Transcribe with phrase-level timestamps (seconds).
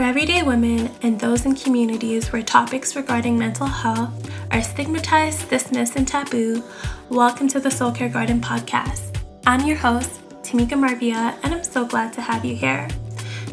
[0.00, 5.96] For everyday women and those in communities where topics regarding mental health are stigmatized, dismissed,
[5.96, 6.64] and taboo,
[7.10, 9.18] welcome to the Soulcare Garden podcast.
[9.46, 12.88] I'm your host, Tamika Marviaa, and I'm so glad to have you here.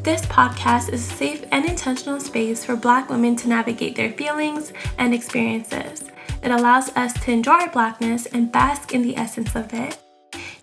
[0.04, 4.72] This podcast is a safe and intentional space for Black women to navigate their feelings
[4.98, 6.06] and experiences.
[6.42, 9.98] It allows us to enjoy our Blackness and bask in the essence of it.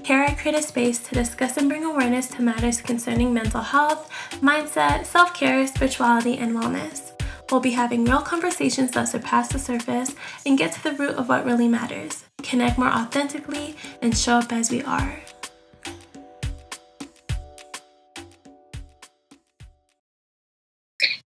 [0.04, 4.10] Here I create a space to discuss and bring awareness to matters concerning mental health,
[4.42, 7.12] mindset, self care, spirituality, and wellness.
[7.50, 11.30] We'll be having real conversations that surpass the surface and get to the root of
[11.30, 15.22] what really matters, connect more authentically, and show up as we are.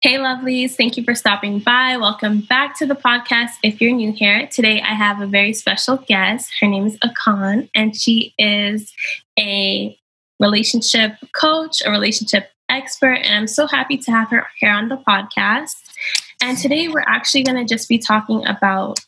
[0.01, 0.77] Hey, lovelies.
[0.77, 1.97] Thank you for stopping by.
[1.97, 3.55] Welcome back to the podcast.
[3.65, 6.53] If you're new here, today I have a very special guest.
[6.61, 8.95] Her name is Akon, and she is
[9.37, 9.99] a
[10.39, 14.99] relationship coach, a relationship expert, and I'm so happy to have her here on the
[14.99, 15.75] podcast.
[16.41, 19.01] And today we're actually going to just be talking about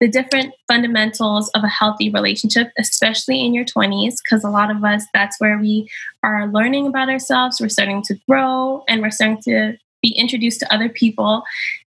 [0.00, 4.82] the different fundamentals of a healthy relationship, especially in your 20s, because a lot of
[4.84, 5.90] us, that's where we
[6.22, 7.60] are learning about ourselves.
[7.60, 11.42] We're starting to grow and we're starting to be introduced to other people.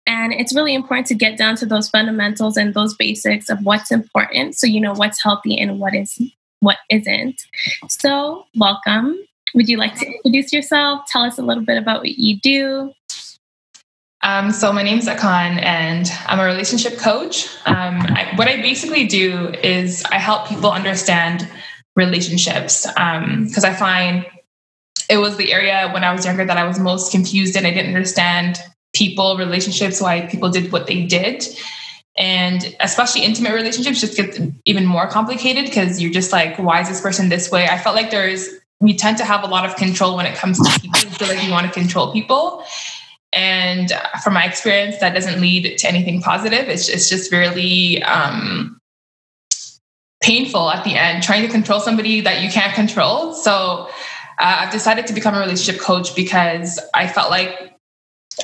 [0.06, 3.90] And it's really important to get down to those fundamentals and those basics of what's
[3.90, 6.20] important so you know what's healthy and what is
[6.60, 7.42] what isn't.
[7.88, 9.18] So, welcome.
[9.54, 11.06] Would you like to introduce yourself?
[11.06, 12.92] Tell us a little bit about what you do.
[14.22, 17.46] Um, so my name is Akon, and I'm a relationship coach.
[17.64, 21.48] Um, I, what I basically do is I help people understand
[21.94, 24.26] relationships because um, I find
[25.08, 27.70] it was the area when I was younger that I was most confused and I
[27.70, 28.58] didn't understand
[28.94, 31.46] people, relationships, why people did what they did.
[32.18, 36.88] And especially intimate relationships just get even more complicated because you're just like, why is
[36.88, 37.66] this person this way?
[37.68, 38.48] I felt like there's,
[38.80, 40.98] we tend to have a lot of control when it comes to people.
[41.04, 42.64] We feel like you want to control people.
[43.32, 43.92] And
[44.24, 46.68] from my experience, that doesn't lead to anything positive.
[46.70, 48.80] It's, it's just really um,
[50.22, 53.34] painful at the end, trying to control somebody that you can't control.
[53.34, 53.90] So
[54.38, 57.76] uh, I've decided to become a relationship coach because I felt like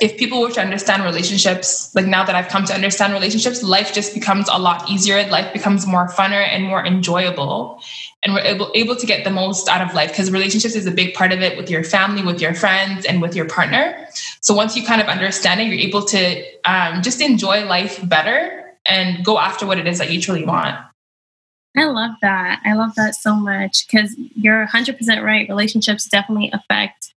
[0.01, 3.93] if people were to understand relationships, like now that I've come to understand relationships, life
[3.93, 5.23] just becomes a lot easier.
[5.27, 7.79] Life becomes more funner and more enjoyable.
[8.23, 10.91] And we're able, able to get the most out of life because relationships is a
[10.91, 14.07] big part of it with your family, with your friends, and with your partner.
[14.41, 18.75] So once you kind of understand it, you're able to um, just enjoy life better
[18.85, 20.75] and go after what it is that you truly want.
[21.75, 22.61] I love that.
[22.65, 25.49] I love that so much because you're 100% right.
[25.49, 27.13] Relationships definitely affect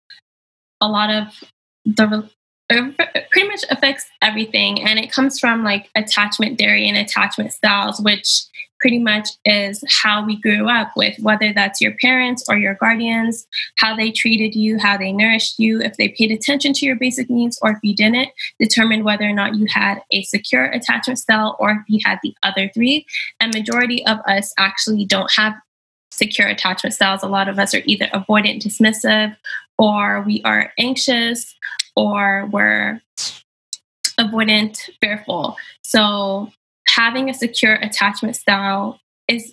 [0.80, 1.44] a lot of
[1.84, 2.28] the
[2.68, 2.90] uh,
[3.30, 8.42] pretty much affects everything and it comes from like attachment theory and attachment styles which
[8.80, 13.46] pretty much is how we grew up with, whether that's your parents or your guardians,
[13.78, 17.30] how they treated you, how they nourished you, if they paid attention to your basic
[17.30, 18.28] needs, or if you didn't,
[18.60, 22.34] determine whether or not you had a secure attachment style or if you had the
[22.42, 23.06] other three.
[23.40, 25.54] And majority of us actually don't have
[26.10, 27.22] secure attachment styles.
[27.22, 29.36] A lot of us are either avoidant, dismissive,
[29.78, 31.54] or we are anxious,
[31.94, 33.00] or we're
[34.18, 35.56] avoidant, fearful.
[35.82, 36.50] So
[36.88, 39.52] having a secure attachment style is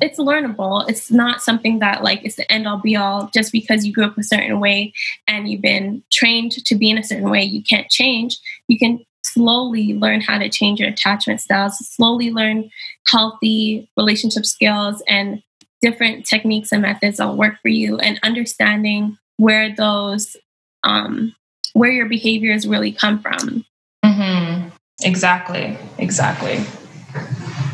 [0.00, 0.88] it's learnable.
[0.88, 4.04] It's not something that like is the end all be all just because you grew
[4.04, 4.92] up a certain way
[5.26, 8.38] and you've been trained to be in a certain way, you can't change.
[8.68, 12.70] You can slowly learn how to change your attachment styles, slowly learn
[13.08, 15.42] healthy relationship skills and
[15.80, 20.36] different techniques and methods that work for you and understanding where those
[20.84, 21.34] um
[21.72, 23.64] where your behaviors really come from.
[24.04, 24.67] Mm-hmm.
[25.02, 25.76] Exactly.
[25.98, 26.64] Exactly.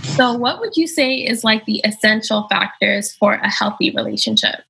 [0.03, 4.61] So, what would you say is like the essential factors for a healthy relationship?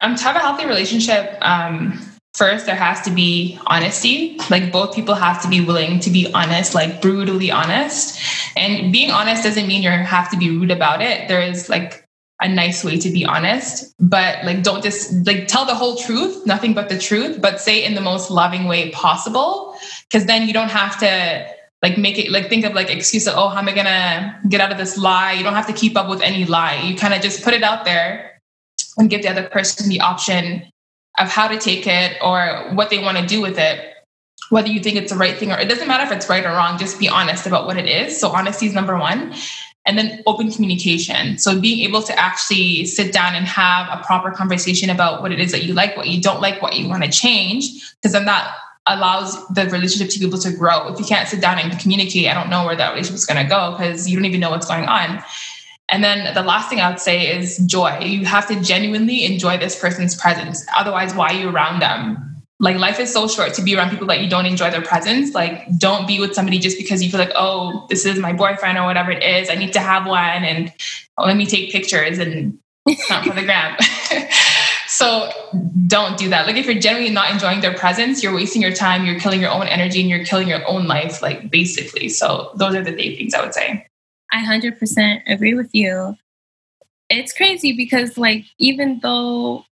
[0.00, 2.00] Um, to have a healthy relationship, um,
[2.34, 4.38] first there has to be honesty.
[4.48, 8.20] Like both people have to be willing to be honest, like brutally honest.
[8.56, 11.28] And being honest doesn't mean you have to be rude about it.
[11.28, 12.04] There is like
[12.40, 16.46] a nice way to be honest, but like don't just like tell the whole truth,
[16.46, 19.76] nothing but the truth, but say in the most loving way possible.
[20.12, 21.46] Cause then you don't have to
[21.82, 24.72] like make it like think of like excuses, oh, how am I gonna get out
[24.72, 25.32] of this lie?
[25.32, 26.80] You don't have to keep up with any lie.
[26.82, 28.40] You kind of just put it out there
[28.96, 30.64] and give the other person the option
[31.18, 33.94] of how to take it or what they want to do with it
[34.50, 36.50] whether you think it's the right thing or it doesn't matter if it's right or
[36.50, 39.34] wrong just be honest about what it is so honesty is number one
[39.88, 41.38] and then open communication.
[41.38, 45.40] So being able to actually sit down and have a proper conversation about what it
[45.40, 48.26] is that you like, what you don't like, what you want to change, because then
[48.26, 48.54] that
[48.88, 50.88] allows the relationship to be able to grow.
[50.88, 53.42] If you can't sit down and communicate, I don't know where that relationship is going
[53.42, 55.22] to go because you don't even know what's going on.
[55.90, 57.98] And then the last thing I would say is joy.
[58.00, 60.66] You have to genuinely enjoy this person's presence.
[60.76, 62.28] Otherwise, why are you around them?
[62.60, 65.34] like life is so short to be around people that you don't enjoy their presence
[65.34, 68.76] like don't be with somebody just because you feel like oh this is my boyfriend
[68.78, 70.72] or whatever it is i need to have one and
[71.18, 72.58] oh, let me take pictures and
[73.08, 73.76] not for the gram
[74.98, 75.30] so
[75.86, 76.46] don't do that.
[76.46, 79.50] Like if you're generally not enjoying their presence you're wasting your time you're killing your
[79.50, 82.08] own energy and you're killing your own life like basically.
[82.08, 83.86] So those are the things i would say.
[84.32, 86.16] I 100% agree with you.
[87.08, 89.64] It's crazy because like even though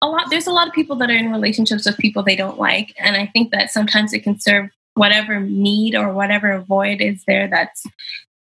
[0.00, 2.58] a lot there's a lot of people that are in relationships with people they don't
[2.58, 7.22] like and i think that sometimes it can serve whatever need or whatever void is
[7.26, 7.86] there that's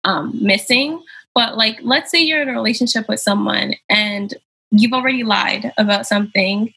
[0.04, 1.02] um, missing.
[1.34, 4.34] But like let's say you're in a relationship with someone and
[4.70, 6.72] you've already lied about something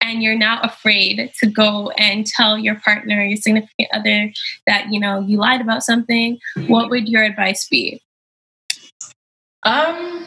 [0.00, 4.32] and you're now afraid to go and tell your partner your significant other
[4.66, 8.02] that you know you lied about something what would your advice be?
[9.62, 10.26] Um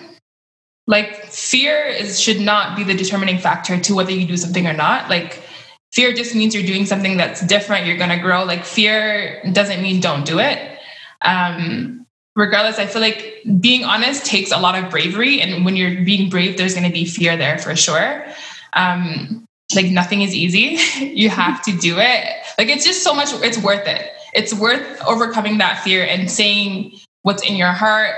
[0.88, 4.74] like fear is should not be the determining factor to whether you do something or
[4.74, 5.10] not.
[5.10, 5.44] Like
[5.92, 8.46] fear just means you're doing something that's different you're going to grow.
[8.46, 10.80] Like fear doesn't mean don't do it.
[11.22, 12.07] Um
[12.38, 16.30] regardless i feel like being honest takes a lot of bravery and when you're being
[16.30, 18.26] brave there's going to be fear there for sure.
[18.74, 19.44] Um
[19.76, 20.78] like nothing is easy.
[21.18, 22.34] You have to do it.
[22.58, 24.12] Like it's just so much it's worth it.
[24.34, 28.16] It's worth overcoming that fear and saying what's in your heart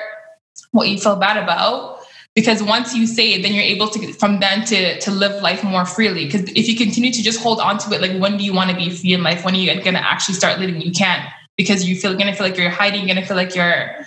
[0.71, 1.99] what you feel bad about
[2.35, 5.63] because once you say it then you're able to from then to to live life
[5.63, 6.25] more freely.
[6.25, 8.69] Because if you continue to just hold on to it like when do you want
[8.69, 9.45] to be free in life?
[9.45, 10.81] When are you going to actually start living?
[10.81, 11.23] You can't
[11.59, 14.05] because you feel to feel like you're hiding you're to feel like you're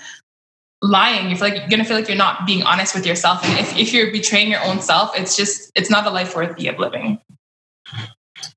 [0.81, 3.59] lying you feel like you're to feel like you're not being honest with yourself and
[3.59, 6.79] if, if you're betraying your own self it's just it's not a life worthy of
[6.79, 7.21] living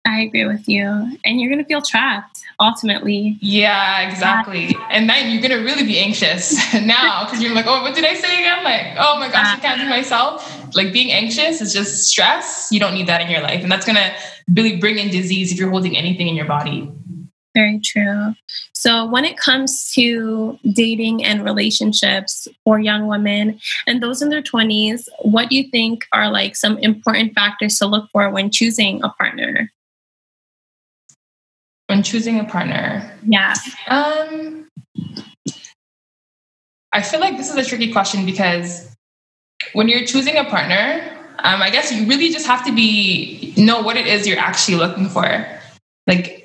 [0.05, 0.87] I agree with you.
[1.25, 3.37] And you're to feel trapped ultimately.
[3.41, 4.75] Yeah, exactly.
[4.89, 8.13] And then you're to really be anxious now because you're like, oh, what did I
[8.13, 8.63] say again?
[8.63, 10.75] Like, oh my gosh, I can't do myself.
[10.75, 12.69] Like being anxious is just stress.
[12.71, 13.63] You don't need that in your life.
[13.63, 14.15] And that's to
[14.49, 16.91] really bring in disease if you're holding anything in your body.
[17.55, 18.35] Very true.
[18.73, 24.43] So, when it comes to dating and relationships for young women and those in their
[24.43, 29.01] 20s, what do you think are like some important factors to look for when choosing
[29.03, 29.71] a partner?
[31.87, 33.11] when choosing a partner?
[33.25, 33.53] Yeah.
[33.87, 34.67] Um,
[36.91, 38.95] I feel like this is a tricky question because
[39.73, 43.81] when you're choosing a partner, um, I guess you really just have to be know
[43.81, 45.45] what it is you're actually looking for.
[46.07, 46.44] Like,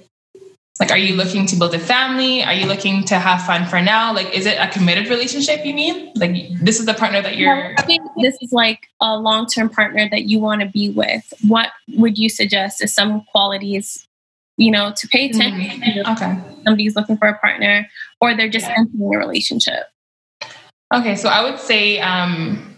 [0.81, 2.43] like, are you looking to build a family?
[2.43, 4.15] Are you looking to have fun for now?
[4.15, 5.65] Like, is it a committed relationship?
[5.65, 7.75] You mean like this is the partner that you're?
[7.79, 11.33] I think this is like a long-term partner that you want to be with.
[11.47, 14.07] What would you suggest as some qualities
[14.61, 16.13] you know, to pay attention mm-hmm.
[16.13, 16.39] okay.
[16.65, 17.89] somebody's looking for a partner
[18.21, 18.75] or they're just yeah.
[18.79, 19.85] entering a relationship.
[20.93, 22.70] Okay, so I would say um,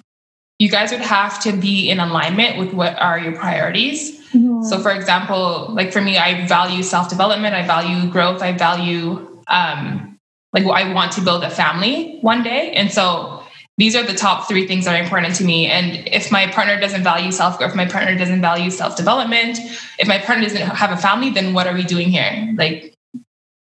[0.63, 4.21] you guys would have to be in alignment with what are your priorities.
[4.31, 4.63] Mm-hmm.
[4.63, 9.41] So, for example, like for me, I value self development, I value growth, I value
[9.49, 10.21] um,
[10.53, 12.71] like I want to build a family one day.
[12.75, 13.43] And so
[13.77, 15.67] these are the top three things that are important to me.
[15.67, 19.59] And if my partner doesn't value self growth, if my partner doesn't value self development,
[19.99, 22.55] if my partner doesn't have a family, then what are we doing here?
[22.57, 22.92] Like,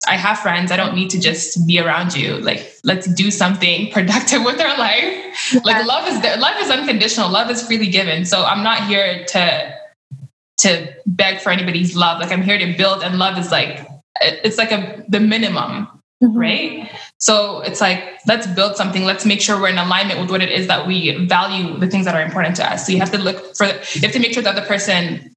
[0.07, 0.73] I have friends.
[0.73, 2.39] I don't need to just be around you.
[2.39, 5.53] Like, let's do something productive with our life.
[5.53, 5.61] Yeah.
[5.65, 6.37] Like, love is there.
[6.37, 7.31] Love is unconditional.
[7.31, 8.25] Love is freely given.
[8.25, 9.77] So I'm not here to
[10.59, 12.21] to beg for anybody's love.
[12.21, 13.87] Like, I'm here to build, and love is like
[14.21, 15.89] it's like a the minimum
[16.23, 16.37] mm-hmm.
[16.37, 16.91] right?
[17.19, 19.05] So it's like, let's build something.
[19.05, 22.05] Let's make sure we're in alignment with what it is that we value, the things
[22.07, 22.87] that are important to us.
[22.87, 25.35] So you have to look for, you have to make sure that the person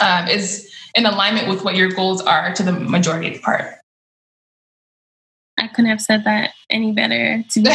[0.00, 3.74] um, is in alignment with what your goals are to the majority of the part.
[5.58, 7.42] I couldn't have said that any better.
[7.50, 7.68] To be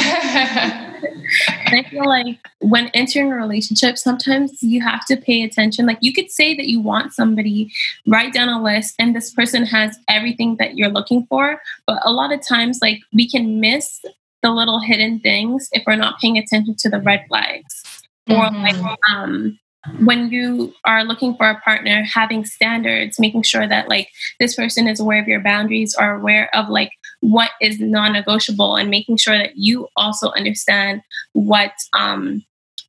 [1.73, 5.85] I feel like when entering a relationship, sometimes you have to pay attention.
[5.85, 7.71] Like you could say that you want somebody,
[8.07, 11.61] write down a list, and this person has everything that you're looking for.
[11.87, 14.01] But a lot of times, like we can miss
[14.41, 17.83] the little hidden things if we're not paying attention to the red flags.
[18.29, 18.39] Mm-hmm.
[18.39, 19.59] Or like um
[19.99, 24.09] when you are looking for a partner having standards making sure that like
[24.39, 28.89] this person is aware of your boundaries or aware of like what is non-negotiable and
[28.89, 31.01] making sure that you also understand
[31.33, 32.43] what um,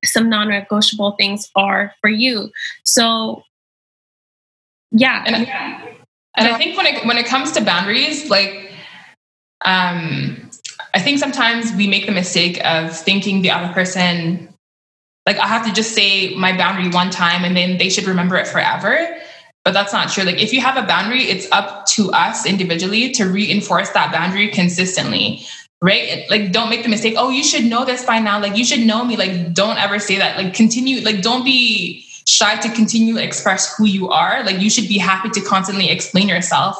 [0.04, 2.50] some non-negotiable things are for you.
[2.84, 3.42] So
[4.92, 5.24] yeah.
[5.26, 5.48] And,
[6.36, 8.70] and i think when it when it comes to boundaries like
[9.64, 10.50] um
[10.94, 14.53] i think sometimes we make the mistake of thinking the other person
[15.26, 18.36] like I have to just say my boundary one time and then they should remember
[18.36, 19.16] it forever.
[19.64, 20.24] But that's not true.
[20.24, 24.48] Like if you have a boundary, it's up to us individually to reinforce that boundary
[24.48, 25.40] consistently.
[25.80, 26.28] Right?
[26.30, 28.40] Like don't make the mistake, oh, you should know this by now.
[28.40, 29.16] Like you should know me.
[29.16, 30.36] Like don't ever say that.
[30.36, 34.42] Like continue, like don't be shy to continue express who you are.
[34.44, 36.78] Like you should be happy to constantly explain yourself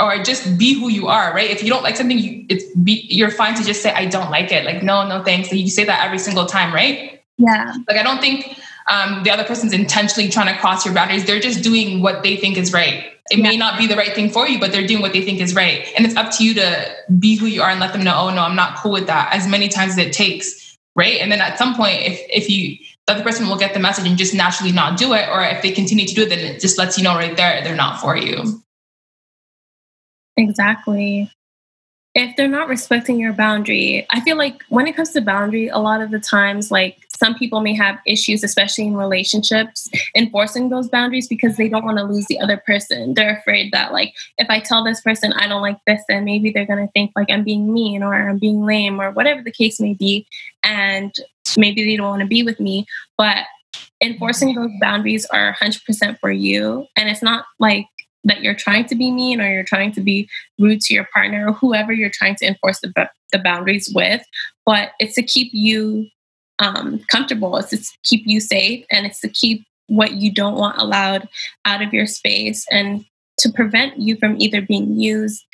[0.00, 1.50] or just be who you are, right?
[1.50, 4.30] If you don't like something, you it's be, you're fine to just say I don't
[4.30, 4.64] like it.
[4.64, 5.52] Like no, no thanks.
[5.52, 7.21] you say that every single time, right?
[7.38, 7.74] Yeah.
[7.88, 8.58] Like I don't think
[8.88, 11.24] um, the other person's intentionally trying to cross your boundaries.
[11.24, 13.06] They're just doing what they think is right.
[13.30, 13.48] It yeah.
[13.48, 15.54] may not be the right thing for you, but they're doing what they think is
[15.54, 15.88] right.
[15.96, 18.34] And it's up to you to be who you are and let them know, oh
[18.34, 20.76] no, I'm not cool with that as many times as it takes.
[20.94, 21.20] Right.
[21.20, 24.06] And then at some point, if if you the other person will get the message
[24.06, 26.60] and just naturally not do it, or if they continue to do it, then it
[26.60, 28.62] just lets you know right there they're not for you.
[30.36, 31.30] Exactly
[32.14, 35.78] if they're not respecting your boundary, I feel like when it comes to boundary, a
[35.78, 40.88] lot of the times, like some people may have issues, especially in relationships, enforcing those
[40.88, 43.14] boundaries because they don't want to lose the other person.
[43.14, 46.50] They're afraid that, like, if I tell this person I don't like this, then maybe
[46.50, 49.52] they're going to think like I'm being mean or I'm being lame or whatever the
[49.52, 50.26] case may be.
[50.64, 51.14] And
[51.56, 52.86] maybe they don't want to be with me.
[53.16, 53.46] But
[54.02, 56.86] enforcing those boundaries are 100% for you.
[56.96, 57.86] And it's not like
[58.24, 61.48] that you're trying to be mean or you're trying to be rude to your partner
[61.48, 64.22] or whoever you're trying to enforce the, the boundaries with
[64.64, 66.06] but it's to keep you
[66.62, 70.80] um, comfortable it's to keep you safe and it's to keep what you don't want
[70.80, 71.28] allowed
[71.64, 73.04] out of your space and
[73.38, 75.44] to prevent you from either being used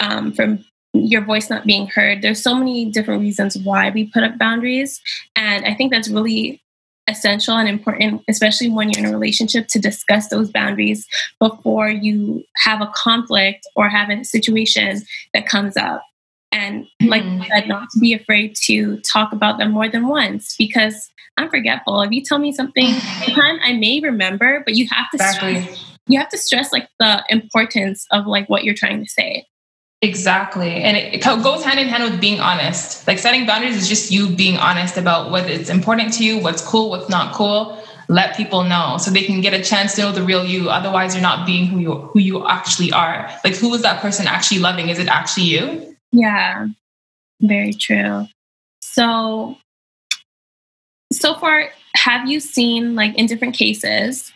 [0.00, 4.22] um, from your voice not being heard there's so many different reasons why we put
[4.22, 5.00] up boundaries
[5.34, 6.60] and i think that's really
[7.08, 11.06] essential and important, especially when you're in a relationship, to discuss those boundaries
[11.38, 16.02] before you have a conflict or have a situation that comes up.
[16.54, 17.42] And like mm-hmm.
[17.52, 22.00] Said, not to be afraid to talk about them more than once because I'm forgetful.
[22.02, 25.62] If you tell me something time, I may remember, but you have to exactly.
[25.62, 29.46] stress, you have to stress like the importance of like what you're trying to say.
[30.00, 30.70] Exactly.
[30.70, 33.06] And it, it, goes hand in hand with being honest.
[33.08, 36.62] Like setting boundaries is just you being honest about what is important to you, what's
[36.62, 37.82] cool, what's not cool.
[38.08, 40.68] Let people know so they can get a chance to know the real you.
[40.68, 43.30] Otherwise, you're not being who you who you actually are.
[43.42, 44.90] Like who is that person actually loving?
[44.90, 45.93] Is it actually you?
[46.14, 46.68] Yeah.
[47.40, 48.26] Very true.
[48.80, 49.56] So
[51.12, 54.32] so far, have you seen like in different cases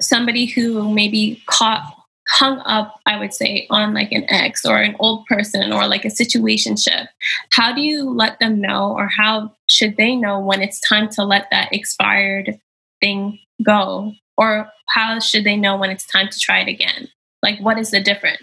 [0.00, 1.92] somebody who maybe caught
[2.28, 6.04] hung up, I would say, on like an ex or an old person or like
[6.04, 7.06] a situation situationship,
[7.52, 11.24] how do you let them know or how should they know when it's time to
[11.24, 12.60] let that expired
[13.00, 14.12] thing go?
[14.36, 17.08] Or how should they know when it's time to try it again?
[17.42, 18.42] Like, what is the difference?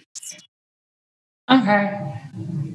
[1.49, 2.19] Okay.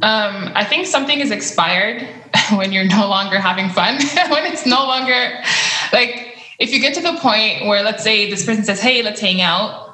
[0.02, 2.02] Um, I think something is expired
[2.52, 3.94] when you're no longer having fun,
[4.30, 5.42] when it's no longer
[5.92, 9.20] like if you get to the point where, let's say, this person says, Hey, let's
[9.20, 9.88] hang out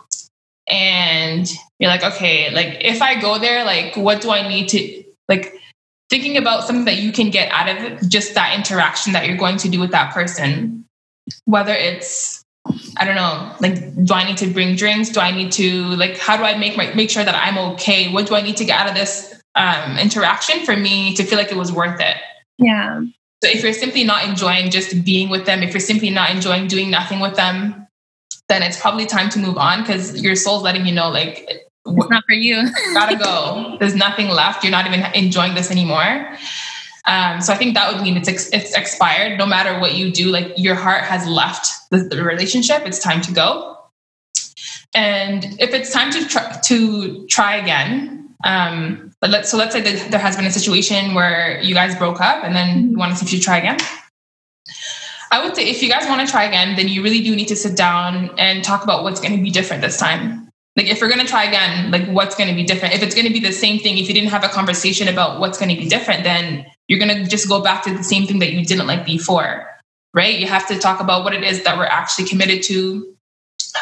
[0.67, 5.05] and you're like okay like if i go there like what do i need to
[5.29, 5.55] like
[6.09, 9.57] thinking about something that you can get out of just that interaction that you're going
[9.57, 10.85] to do with that person
[11.45, 12.44] whether it's
[12.97, 16.19] i don't know like do i need to bring drinks do i need to like
[16.19, 18.65] how do i make my make sure that i'm okay what do i need to
[18.65, 22.17] get out of this um, interaction for me to feel like it was worth it
[22.59, 23.01] yeah
[23.43, 26.67] so if you're simply not enjoying just being with them if you're simply not enjoying
[26.67, 27.85] doing nothing with them
[28.49, 31.49] then it's probably time to move on because your soul's letting you know, like,
[31.87, 32.69] it's not for you.
[32.93, 33.77] gotta go.
[33.81, 34.65] There's nothing left.
[34.65, 36.37] You're not even enjoying this anymore.
[37.07, 39.39] Um, so I think that would mean it's ex- it's expired.
[39.39, 42.87] No matter what you do, like your heart has left the, the relationship.
[42.87, 43.79] It's time to go.
[44.95, 49.81] And if it's time to try, to try again, um, but let's so let's say
[49.81, 53.13] that there has been a situation where you guys broke up, and then you want
[53.13, 53.79] to see if you try again.
[55.31, 57.49] I would say if you guys want to try again, then you really do need
[57.49, 60.49] to sit down and talk about what's going to be different this time.
[60.77, 62.95] Like if you're going to try again, like what's going to be different?
[62.95, 65.41] If it's going to be the same thing, if you didn't have a conversation about
[65.41, 68.27] what's going to be different, then you're going to just go back to the same
[68.27, 69.67] thing that you didn't like before,
[70.13, 70.39] right?
[70.39, 73.15] You have to talk about what it is that we're actually committed to,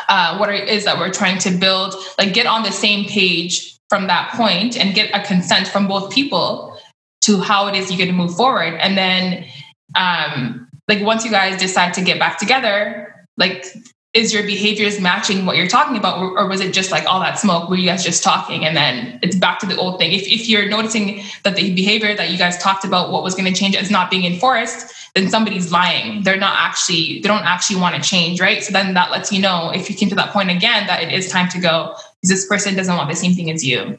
[0.09, 3.77] uh, what it is that we're trying to build, like get on the same page
[3.89, 6.79] from that point and get a consent from both people
[7.23, 8.75] to how it is you're going to move forward.
[8.75, 9.47] And then
[9.95, 13.67] um, like once you guys decide to get back together, like
[14.15, 17.39] is your behaviors matching what you're talking about or, was it just like all that
[17.39, 17.71] smoke?
[17.71, 20.13] Were you guys just talking and then it's back to the old thing?
[20.13, 23.51] If, if you're noticing that the behavior that you guys talked about what was going
[23.53, 26.23] to change is not being enforced then somebody's lying.
[26.23, 28.63] They're not actually they don't actually want to change right?
[28.63, 31.13] So then that lets you know if you came to that point again that it
[31.13, 31.95] is time to go.
[32.23, 33.99] This person doesn't want the same thing as you.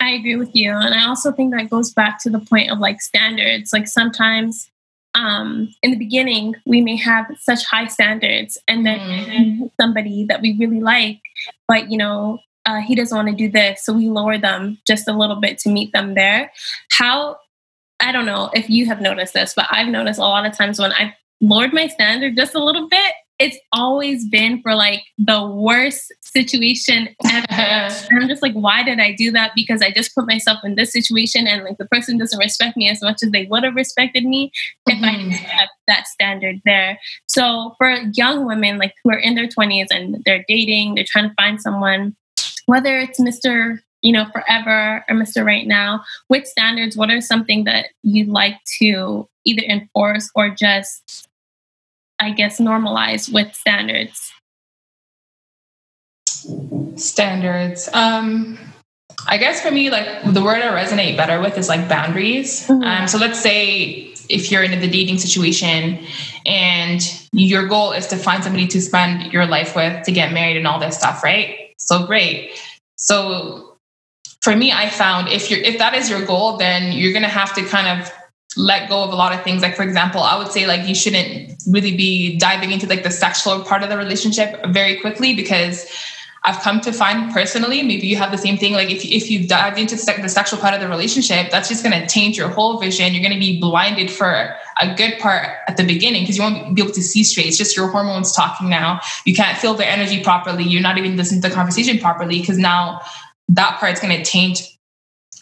[0.00, 2.78] I agree with you and i also think that goes back to the point of
[2.78, 3.72] like standards.
[3.72, 4.70] Like sometimes
[5.14, 9.66] um, in the beginning, we may have such high standards, and then mm-hmm.
[9.80, 11.20] somebody that we really like,
[11.68, 15.08] but you know, uh, he doesn't want to do this, so we lower them just
[15.08, 16.50] a little bit to meet them there.
[16.90, 17.36] How
[18.00, 20.78] I don't know if you have noticed this, but I've noticed a lot of times
[20.78, 25.44] when I've lowered my standard just a little bit, it's always been for like the
[25.44, 27.46] worst situation ever.
[27.50, 29.50] and I'm just like, why did I do that?
[29.56, 32.88] Because I just put myself in this situation and like the person doesn't respect me
[32.88, 34.52] as much as they would have respected me
[34.86, 35.32] if mm-hmm.
[35.32, 37.00] I kept that standard there.
[37.26, 41.28] So for young women like who are in their 20s and they're dating, they're trying
[41.28, 42.14] to find someone,
[42.66, 45.46] whether it's Mr you know, forever or Mr.
[45.46, 51.28] Right Now, which standards, what are something that you'd like to either enforce or just,
[52.22, 54.32] I guess, normalize with standards?
[56.96, 57.88] Standards.
[57.92, 58.58] Um,
[59.26, 62.68] I guess for me, like the word I resonate better with is like boundaries.
[62.68, 62.82] Mm-hmm.
[62.82, 66.04] Um, so let's say if you're in the dating situation
[66.46, 67.00] and
[67.32, 70.66] your goal is to find somebody to spend your life with, to get married and
[70.66, 71.74] all this stuff, right?
[71.78, 72.52] So great.
[72.96, 73.78] So
[74.42, 77.52] for me, I found if you're if that is your goal, then you're gonna have
[77.56, 78.12] to kind of
[78.56, 79.62] let go of a lot of things.
[79.62, 83.10] Like for example, I would say like you shouldn't really be diving into like the
[83.10, 85.86] sexual part of the relationship very quickly because
[86.44, 88.72] I've come to find personally, maybe you have the same thing.
[88.72, 91.98] Like if, if you dive into the sexual part of the relationship, that's just going
[91.98, 93.12] to taint your whole vision.
[93.12, 96.74] You're going to be blinded for a good part at the beginning because you won't
[96.74, 97.46] be able to see straight.
[97.46, 99.00] It's just your hormones talking now.
[99.24, 100.64] You can't feel their energy properly.
[100.64, 103.02] You're not even listening to the conversation properly because now
[103.50, 104.62] that part's going to taint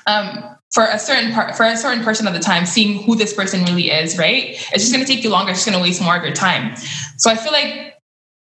[0.07, 3.35] um, for a certain part for a certain person at the time seeing who this
[3.35, 4.51] person really is right?
[4.73, 5.51] It's just going to take you longer.
[5.51, 6.77] It's just going to waste more of your time.
[7.17, 7.95] So i feel like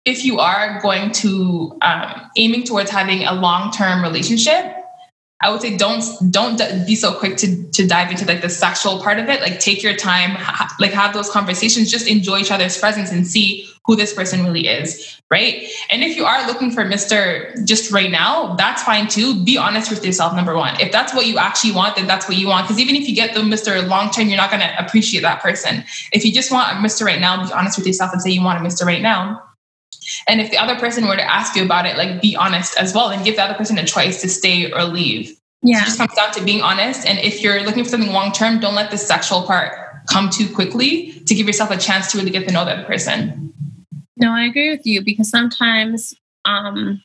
[0.05, 4.74] if you are going to um, aiming towards having a long-term relationship
[5.39, 9.01] I would say don't don't be so quick to to dive into like the sexual
[9.01, 9.39] part of it.
[9.41, 11.91] Like take your time, ha- like have those conversations.
[11.91, 15.70] Just enjoy each other's presence and see who this person really is, right?
[15.91, 19.44] And if you are looking for Mister just right now, that's fine too.
[19.46, 20.36] Be honest with yourself.
[20.36, 22.67] Number one, if that's what you actually want, then that's what you want.
[22.67, 25.41] Because even if you get the Mister long term, you're not going to appreciate that
[25.41, 25.84] person.
[26.12, 28.44] If you just want a Mister right now, be honest with yourself and say you
[28.44, 29.44] want a Mister right now
[30.27, 32.93] and if the other person were to ask you about it, like be honest as
[32.93, 35.37] well and give the other person a choice to stay or leave.
[35.61, 35.77] Yeah.
[35.77, 37.05] So it just comes down to being honest.
[37.05, 39.74] And if you're looking for something long term, don't let the sexual part
[40.07, 43.53] come too quickly to give yourself a chance to really get to know that person.
[44.15, 46.13] No, I agree with you because sometimes
[46.46, 47.03] um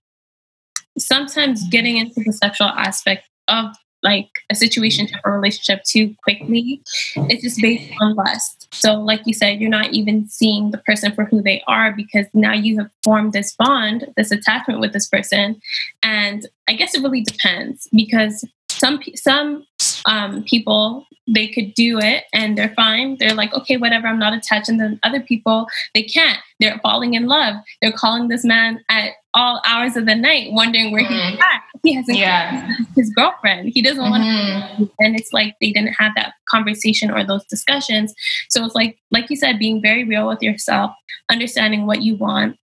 [0.98, 6.80] sometimes getting into the sexual aspect of like a situation or relationship too quickly.
[7.16, 8.68] It's just based on lust.
[8.72, 12.26] So, like you said, you're not even seeing the person for who they are because
[12.34, 15.60] now you have formed this bond, this attachment with this person.
[16.02, 19.66] And I guess it really depends because some some
[20.06, 23.16] um, people they could do it and they're fine.
[23.18, 24.68] They're like, okay, whatever, I'm not attached.
[24.68, 26.38] And then other people, they can't.
[26.58, 27.56] They're falling in love.
[27.80, 31.30] They're calling this man at all hours of the night, wondering where mm-hmm.
[31.30, 31.51] he's at.
[31.82, 32.76] He hasn't yeah.
[32.96, 33.70] his girlfriend.
[33.74, 34.10] He doesn't mm-hmm.
[34.10, 34.90] want to.
[35.00, 38.14] And it's like they didn't have that conversation or those discussions.
[38.50, 40.92] So it's like, like you said, being very real with yourself,
[41.30, 42.56] understanding what you want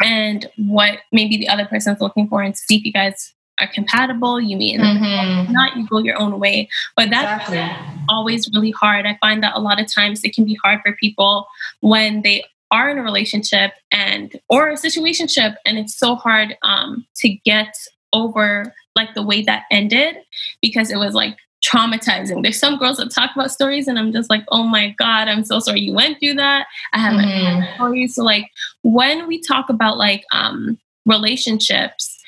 [0.00, 4.40] and what maybe the other person's looking for, and see if you guys are compatible,
[4.40, 5.52] you meet, mm-hmm.
[5.52, 6.68] not you go your own way.
[6.96, 8.04] But that's exactly.
[8.08, 9.06] always really hard.
[9.06, 11.46] I find that a lot of times it can be hard for people
[11.80, 17.06] when they are in a relationship and or a situationship, and it's so hard um,
[17.16, 17.74] to get
[18.12, 20.16] over like the way that ended
[20.60, 22.42] because it was like traumatizing.
[22.42, 25.44] There's some girls that talk about stories, and I'm just like, oh my god, I'm
[25.44, 26.66] so sorry you went through that.
[26.92, 27.74] I haven't mm-hmm.
[27.74, 28.14] stories.
[28.16, 28.50] So like
[28.82, 32.18] when we talk about like um, relationships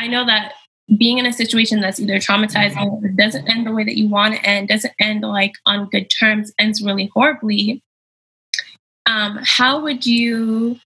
[0.00, 0.54] I know that
[0.96, 4.34] being in a situation that's either traumatizing or doesn't end the way that you want
[4.34, 7.82] it end, doesn't end like on good terms, ends really horribly.
[9.06, 10.78] Um, how would you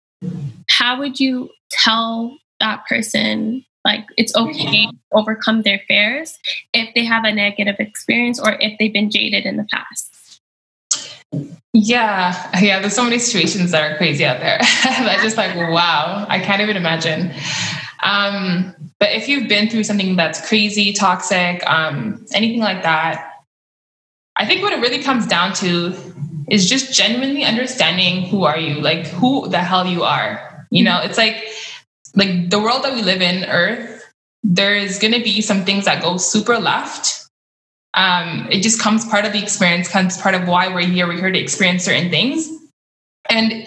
[0.68, 6.38] how would you tell that person like it's okay to overcome their fears
[6.72, 10.40] if they have a negative experience or if they've been jaded in the past?
[11.72, 14.58] Yeah, yeah, there's so many situations that are crazy out there.
[14.84, 17.32] That's just like, wow, I can't even imagine.
[18.04, 23.32] Um, but if you've been through something that's crazy, toxic, um, anything like that,
[24.36, 25.94] I think what it really comes down to
[26.48, 30.66] is just genuinely understanding who are you, like who the hell you are.
[30.70, 31.44] You know, it's like
[32.14, 34.04] like the world that we live in, Earth.
[34.42, 37.28] There's going to be some things that go super left.
[37.94, 41.06] Um, it just comes part of the experience, comes part of why we're here.
[41.06, 42.48] We're here to experience certain things,
[43.30, 43.66] and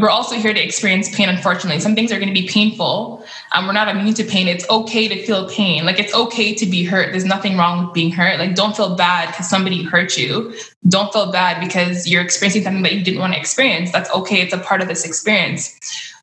[0.00, 1.80] we're also here to experience pain unfortunately.
[1.80, 3.24] Some things are going to be painful.
[3.52, 4.46] Um, we're not immune to pain.
[4.46, 5.84] It's okay to feel pain.
[5.84, 7.10] Like it's okay to be hurt.
[7.10, 8.38] There's nothing wrong with being hurt.
[8.38, 10.54] Like don't feel bad because somebody hurt you.
[10.88, 13.90] Don't feel bad because you're experiencing something that you didn't want to experience.
[13.90, 14.40] That's okay.
[14.40, 15.76] It's a part of this experience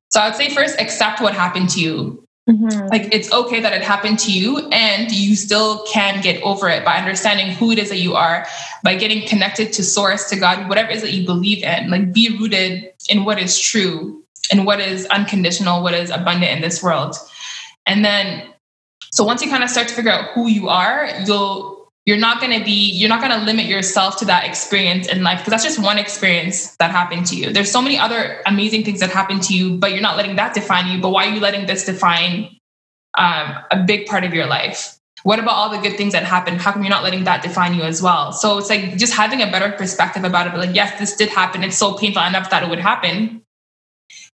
[0.09, 2.87] so i'd say first accept what happened to you Mm-hmm.
[2.87, 6.85] Like it's okay that it happened to you, and you still can get over it
[6.85, 8.47] by understanding who it is that you are,
[8.83, 11.89] by getting connected to source, to God, whatever it is that you believe in.
[11.89, 16.61] Like be rooted in what is true and what is unconditional, what is abundant in
[16.61, 17.15] this world.
[17.85, 18.47] And then,
[19.11, 21.76] so once you kind of start to figure out who you are, you'll
[22.07, 25.23] you're not going to be you're not going to limit yourself to that experience in
[25.23, 27.51] life because that's just one experience that happened to you.
[27.51, 30.55] There's so many other amazing things that happen to you but you're not letting that
[30.55, 31.01] define you.
[31.01, 32.57] But why are you letting this define
[33.17, 34.97] um, a big part of your life?
[35.23, 36.61] What about all the good things that happened?
[36.61, 38.31] How come you're not letting that define you as well?
[38.31, 41.61] So it's like just having a better perspective about it like yes this did happen.
[41.61, 43.43] It's so painful i never thought it would happen.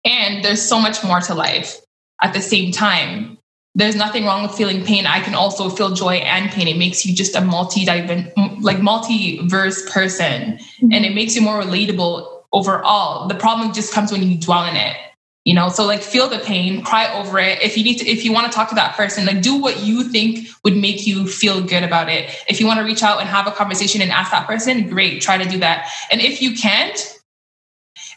[0.05, 1.77] And there's so much more to life
[2.21, 3.39] at the same time
[3.75, 5.07] there's nothing wrong with feeling pain.
[5.07, 6.67] I can also feel joy and pain.
[6.67, 10.93] It makes you just a multi like multiverse person, mm-hmm.
[10.93, 13.29] and it makes you more relatable overall.
[13.29, 14.97] The problem just comes when you dwell in it.
[15.45, 17.63] You know, so like feel the pain, cry over it.
[17.63, 19.81] If you need to, if you want to talk to that person, like do what
[19.81, 22.37] you think would make you feel good about it.
[22.47, 25.23] If you want to reach out and have a conversation and ask that person, great,
[25.23, 25.89] try to do that.
[26.13, 27.19] And if you can't,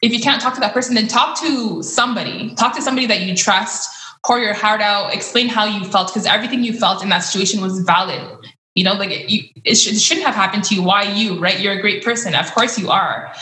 [0.02, 2.54] if you can't talk to that person, then talk to somebody.
[2.56, 3.90] Talk to somebody that you trust
[4.26, 7.62] pour your heart out, explain how you felt, because everything you felt in that situation
[7.62, 8.22] was valid.
[8.76, 10.82] You know, like it, you, it, sh- it, shouldn't have happened to you.
[10.82, 11.60] Why you, right?
[11.60, 12.34] You're a great person.
[12.34, 13.34] Of course you are.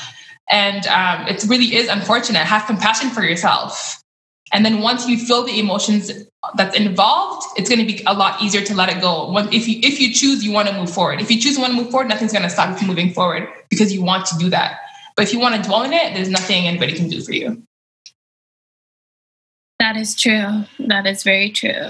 [0.50, 2.39] And um, it really is unfortunate.
[2.39, 4.02] Have compassion for yourself.
[4.52, 6.12] And then once you feel the emotions
[6.56, 9.34] that's involved, it's going to be a lot easier to let it go.
[9.52, 11.74] If you if you choose you want to move forward, if you choose you want
[11.74, 14.38] to move forward, nothing's going to stop you from moving forward because you want to
[14.38, 14.80] do that.
[15.15, 17.63] But if you want to dwell in it, there's nothing anybody can do for you.
[19.91, 20.63] That is true.
[20.88, 21.89] That is very true.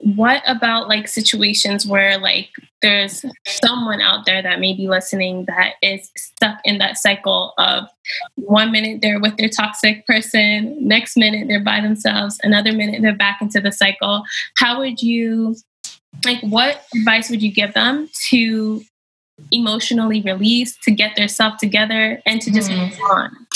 [0.00, 2.50] What about like situations where like
[2.82, 7.84] there's someone out there that may be listening that is stuck in that cycle of
[8.34, 13.16] one minute they're with their toxic person, next minute they're by themselves, another minute they're
[13.16, 14.24] back into the cycle.
[14.58, 15.56] How would you
[16.26, 18.82] like what advice would you give them to
[19.52, 22.76] emotionally release, to get their self together and to just mm.
[22.76, 23.46] move on?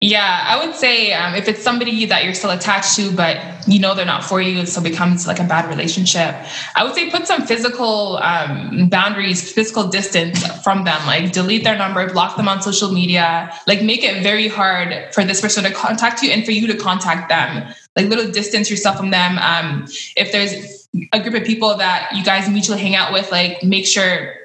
[0.00, 3.80] Yeah, I would say um, if it's somebody that you're still attached to, but you
[3.80, 6.36] know they're not for you, so becomes like a bad relationship.
[6.76, 11.04] I would say put some physical um, boundaries, physical distance from them.
[11.04, 13.52] Like delete their number, block them on social media.
[13.66, 16.76] Like make it very hard for this person to contact you and for you to
[16.76, 17.74] contact them.
[17.96, 19.36] Like little distance yourself from them.
[19.38, 23.64] Um, if there's a group of people that you guys mutually hang out with, like
[23.64, 24.36] make sure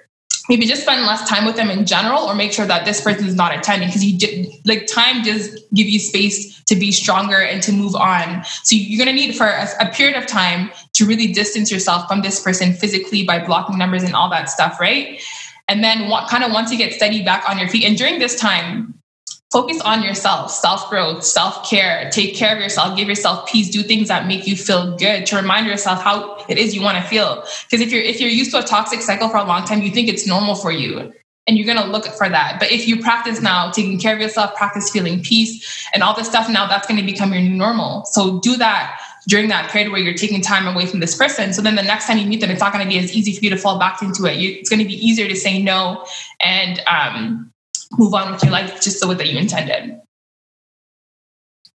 [0.49, 3.25] maybe just spend less time with them in general or make sure that this person
[3.25, 7.41] is not attending because you did like time does give you space to be stronger
[7.41, 8.43] and to move on.
[8.63, 12.07] So you're going to need for a, a, period of time to really distance yourself
[12.07, 15.21] from this person physically by blocking numbers and all that stuff right?
[15.67, 18.19] And then what kind of once you get steady back on your feet and during
[18.19, 18.93] this time
[19.53, 23.83] focus on yourself, self growth, self care, take care of yourself, give yourself peace, do
[23.83, 27.03] things that make you feel good to remind yourself how it is you want to
[27.03, 27.43] feel.
[27.69, 29.91] Because if you're if you're used to a toxic cycle for a long time, you
[29.91, 31.13] think it's normal for you.
[31.45, 32.57] And you're gonna look for that.
[32.59, 36.27] But if you practice now taking care of yourself, practice feeling peace and all this
[36.27, 38.05] stuff, now that's gonna become your new normal.
[38.05, 41.53] So do that during that period where you're taking time away from this person.
[41.53, 43.33] So then the next time you meet them, it's not going to be as easy
[43.33, 44.37] for you to fall back into it.
[44.37, 46.05] You, it's going to be easier to say no
[46.41, 47.52] and um,
[47.97, 49.99] move on with your life just the way that you intended.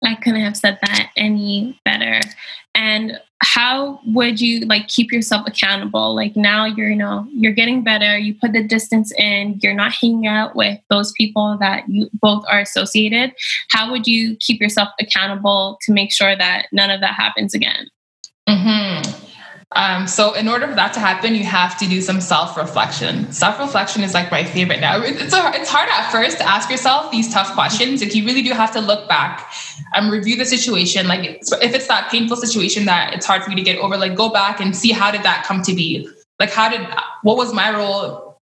[0.04, 2.20] I couldn't have said that any better.
[2.74, 6.14] And how would you like keep yourself accountable?
[6.14, 9.92] Like now you're, you know, you're getting better, you put the distance in, you're not
[9.92, 13.32] hanging out with those people that you both are associated.
[13.70, 17.88] How would you keep yourself accountable to make sure that none of that happens again?
[18.48, 19.27] Mm-hmm.
[19.72, 23.32] Um, so in order for that to happen, you have to do some self-reflection.
[23.32, 25.02] Self-reflection is like my favorite now.
[25.02, 28.00] It's a, it's hard at first to ask yourself these tough questions.
[28.00, 29.52] Like you really do have to look back
[29.92, 31.06] and review the situation.
[31.06, 34.14] Like if it's that painful situation that it's hard for you to get over, like
[34.14, 36.08] go back and see how did that come to be?
[36.40, 36.80] Like how did
[37.22, 38.40] what was my role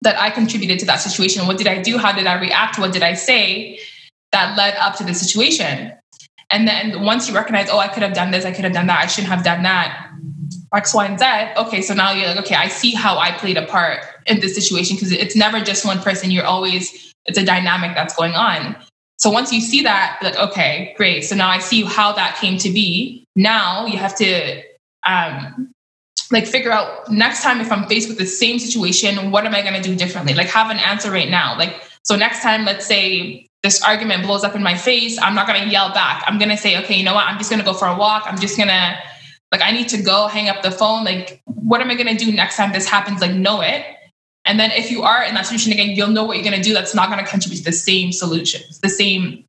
[0.00, 1.46] that I contributed to that situation?
[1.46, 1.98] What did I do?
[1.98, 2.78] How did I react?
[2.78, 3.78] What did I say
[4.32, 5.92] that led up to the situation?
[6.50, 8.86] And then once you recognize, oh, I could have done this, I could have done
[8.86, 10.08] that, I shouldn't have done that
[10.74, 11.26] X, Y, and Z.
[11.56, 14.54] Okay, so now you're like, okay, I see how I played a part in this
[14.54, 16.30] situation because it's never just one person.
[16.30, 18.76] You're always, it's a dynamic that's going on.
[19.18, 21.24] So once you see that, like, okay, great.
[21.24, 23.24] So now I see how that came to be.
[23.36, 24.62] Now you have to
[25.06, 25.72] um,
[26.32, 29.62] like figure out next time if I'm faced with the same situation, what am I
[29.62, 30.34] going to do differently?
[30.34, 31.56] Like have an answer right now.
[31.56, 35.46] Like, so next time, let's say this argument blows up in my face, I'm not
[35.46, 36.24] going to yell back.
[36.26, 37.26] I'm going to say, okay, you know what?
[37.26, 38.24] I'm just going to go for a walk.
[38.26, 38.98] I'm just going to
[39.52, 41.04] like I need to go hang up the phone.
[41.04, 43.20] Like, what am I gonna do next time this happens?
[43.20, 43.84] Like, know it.
[44.44, 46.72] And then if you are in that situation again, you'll know what you're gonna do
[46.72, 49.44] that's not gonna contribute to the same solutions, the same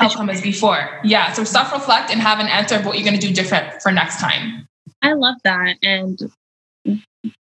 [0.00, 1.00] outcome as before.
[1.04, 1.32] Yeah.
[1.32, 4.66] So self-reflect and have an answer of what you're gonna do different for next time.
[5.02, 5.76] I love that.
[5.82, 6.18] And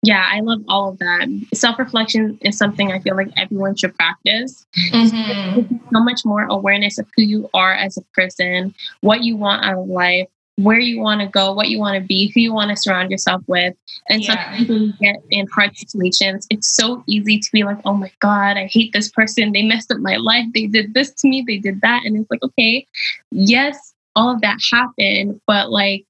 [0.02, 1.28] yeah, I love all of that.
[1.54, 4.64] Self reflection is something I feel like everyone should practice.
[4.92, 5.76] Mm-hmm.
[5.92, 9.78] So much more awareness of who you are as a person, what you want out
[9.78, 12.71] of life, where you want to go, what you want to be, who you want
[12.71, 13.75] to surround yourself with.
[14.09, 14.35] And yeah.
[14.35, 18.11] sometimes when you get in hard situations, it's so easy to be like, oh my
[18.21, 19.53] God, I hate this person.
[19.53, 20.47] They messed up my life.
[20.55, 21.45] They did this to me.
[21.47, 22.03] They did that.
[22.05, 22.87] And it's like, okay,
[23.31, 26.05] yes, all of that happened, but like,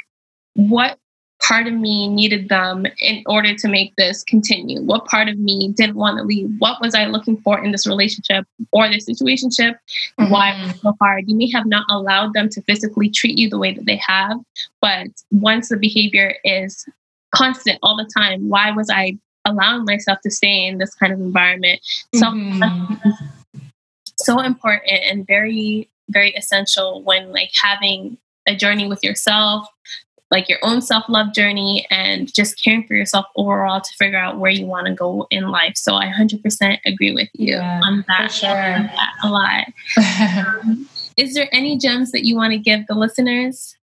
[0.55, 0.99] what
[1.47, 4.83] part of me needed them in order to make this continue?
[4.83, 6.51] What part of me didn't want to leave?
[6.59, 9.77] What was I looking for in this relationship or this situationship?
[10.19, 10.31] Mm-hmm.
[10.31, 11.25] Why so hard?
[11.29, 14.39] You may have not allowed them to physically treat you the way that they have,
[14.81, 16.85] but once the behavior is
[17.33, 21.21] constant all the time, why was I allowing myself to stay in this kind of
[21.21, 21.81] environment?
[22.15, 22.95] Mm-hmm.
[22.95, 23.13] So,
[24.19, 29.69] so important and very, very essential when like having a journey with yourself,
[30.31, 34.39] like your own self love journey and just caring for yourself overall to figure out
[34.39, 35.75] where you want to go in life.
[35.77, 38.51] So I 100% agree with you yeah, on that, sure.
[38.51, 39.67] that a lot.
[40.65, 43.77] um, is there any gems that you want to give the listeners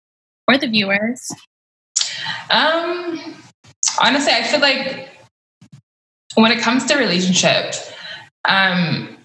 [0.48, 1.30] or the viewers?
[2.50, 3.36] Um,
[4.02, 5.08] honestly, I feel like
[6.34, 7.92] when it comes to relationships,
[8.46, 9.16] um,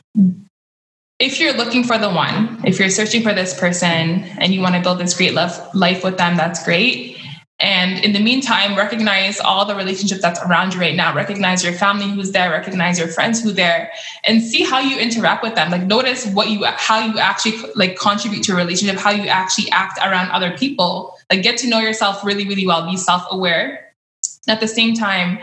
[1.19, 4.75] if you're looking for the one, if you're searching for this person and you want
[4.75, 7.17] to build this great love, life with them, that's great.
[7.57, 11.15] And in the meantime, recognize all the relationships that's around you right now.
[11.15, 13.93] Recognize your family who's there, recognize your friends who there,
[14.25, 15.71] and see how you interact with them.
[15.71, 19.71] Like notice what you how you actually like contribute to a relationship, how you actually
[19.71, 21.15] act around other people.
[21.31, 22.85] Like get to know yourself really, really well.
[22.89, 23.93] Be self-aware.
[24.49, 25.39] At the same time,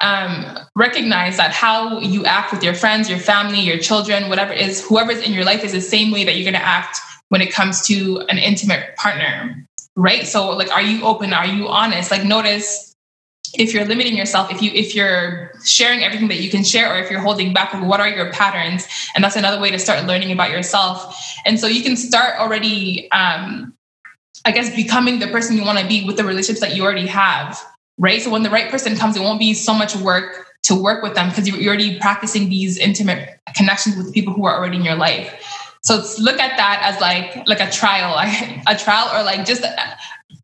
[0.00, 4.84] um, recognize that how you act with your friends, your family, your children, whatever is,
[4.86, 7.52] whoever's in your life is the same way that you're going to act when it
[7.52, 10.26] comes to an intimate partner, right?
[10.26, 11.32] So, like, are you open?
[11.32, 12.10] Are you honest?
[12.10, 12.94] Like, notice
[13.54, 16.98] if you're limiting yourself, if you if you're sharing everything that you can share, or
[16.98, 18.86] if you're holding back, like, what are your patterns?
[19.14, 21.18] And that's another way to start learning about yourself.
[21.44, 23.10] And so you can start already.
[23.10, 23.74] Um,
[24.44, 27.06] I guess becoming the person you want to be with the relationships that you already
[27.08, 27.60] have
[27.98, 28.22] right?
[28.22, 31.14] So when the right person comes, it won't be so much work to work with
[31.14, 34.96] them because you're already practicing these intimate connections with people who are already in your
[34.96, 35.32] life.
[35.82, 38.14] So look at that as like like a trial,
[38.66, 39.64] a trial, or like just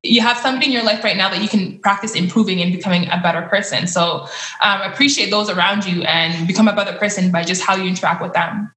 [0.03, 3.09] you have somebody in your life right now that you can practice improving and becoming
[3.11, 3.87] a better person.
[3.87, 4.27] So
[4.63, 8.23] um, appreciate those around you and become a better person by just how you interact
[8.23, 8.73] with them.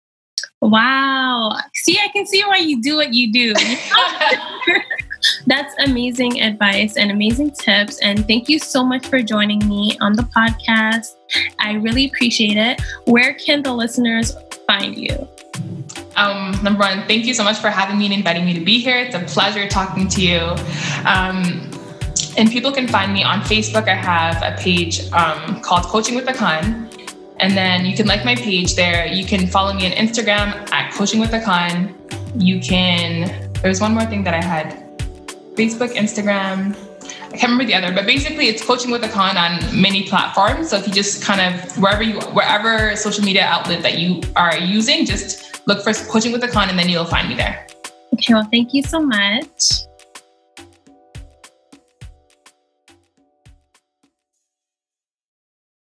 [0.61, 1.57] Wow.
[1.75, 3.53] See, I can see why you do what you do.
[5.47, 7.99] That's amazing advice and amazing tips.
[7.99, 11.15] And thank you so much for joining me on the podcast.
[11.57, 12.81] I really appreciate it.
[13.05, 14.35] Where can the listeners
[14.67, 15.25] find you?
[16.17, 18.79] Um, number one, thank you so much for having me and inviting me to be
[18.79, 18.97] here.
[18.97, 20.39] It's a pleasure talking to you.
[21.05, 21.71] Um,
[22.37, 23.87] and people can find me on Facebook.
[23.87, 26.93] I have a page um, called Coaching with Akon.
[27.39, 29.05] And then you can like my page there.
[29.07, 31.93] You can follow me on Instagram at Coaching with Akon.
[32.35, 34.86] You can, there's one more thing that I had
[35.57, 36.77] Facebook, Instagram.
[37.27, 40.69] I can't remember the other, but basically it's coaching with Akon on many platforms.
[40.69, 44.57] So if you just kind of wherever you wherever social media outlet that you are
[44.57, 47.65] using, just look for coaching with Akon and then you'll find me there.
[48.13, 49.87] Okay, well, thank you so much.